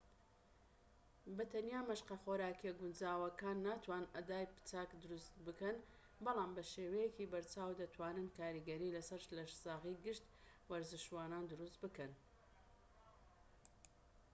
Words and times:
بە 1.35 1.43
تەنیا 1.51 1.81
مەشقە 1.89 2.15
خۆراکییە 2.23 2.77
گونجاوەکان 2.79 3.57
ناتوانن 3.67 4.11
ئەدای 4.15 4.45
چاک 4.69 4.89
دروست 5.03 5.33
بکەن 5.45 5.75
بەڵام 6.23 6.51
بە 6.55 6.63
شێوەیەکی 6.71 7.29
بەرچاو 7.31 7.77
دەتوانن 7.81 8.27
کاریگەری 8.37 8.93
لەسەر 8.95 9.21
لەشساغی 9.37 10.01
گشت 10.05 10.25
وەرزشوانان 10.69 11.43
دروست 11.51 11.77
بکەن 11.83 12.11